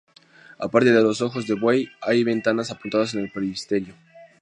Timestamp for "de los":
0.91-1.21